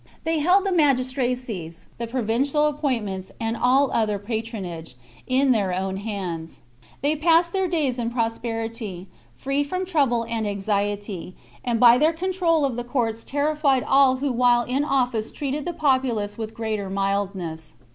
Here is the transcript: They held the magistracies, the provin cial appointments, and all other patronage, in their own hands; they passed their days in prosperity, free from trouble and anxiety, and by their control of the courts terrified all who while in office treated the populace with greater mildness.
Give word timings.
They 0.23 0.39
held 0.39 0.65
the 0.65 0.71
magistracies, 0.71 1.87
the 1.99 2.07
provin 2.07 2.41
cial 2.41 2.67
appointments, 2.67 3.29
and 3.39 3.55
all 3.55 3.91
other 3.91 4.17
patronage, 4.17 4.95
in 5.27 5.51
their 5.51 5.71
own 5.75 5.97
hands; 5.97 6.61
they 7.03 7.15
passed 7.15 7.53
their 7.53 7.67
days 7.67 7.99
in 7.99 8.09
prosperity, 8.09 9.05
free 9.35 9.63
from 9.63 9.85
trouble 9.85 10.25
and 10.27 10.47
anxiety, 10.47 11.35
and 11.63 11.79
by 11.79 11.99
their 11.99 12.13
control 12.13 12.65
of 12.65 12.77
the 12.77 12.83
courts 12.83 13.23
terrified 13.23 13.83
all 13.83 14.15
who 14.15 14.31
while 14.31 14.63
in 14.63 14.83
office 14.83 15.29
treated 15.29 15.67
the 15.67 15.71
populace 15.73 16.35
with 16.35 16.55
greater 16.55 16.89
mildness. 16.89 17.75